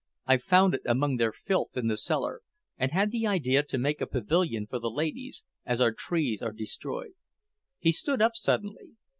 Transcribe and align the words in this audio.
"I 0.25 0.37
found 0.37 0.73
it 0.73 0.81
among 0.87 1.17
their 1.17 1.31
filth 1.31 1.77
in 1.77 1.85
the 1.85 1.95
cellar, 1.95 2.41
and 2.75 2.91
had 2.91 3.11
the 3.11 3.27
idea 3.27 3.61
to 3.61 3.77
make 3.77 4.01
a 4.01 4.07
pavilion 4.07 4.65
for 4.65 4.79
the 4.79 4.89
ladies, 4.89 5.43
as 5.63 5.79
our 5.79 5.91
trees 5.93 6.41
are 6.41 6.51
destroyed." 6.51 7.13
He 7.77 7.91
stood 7.91 8.19
up 8.19 8.33
suddenly. 8.35 8.95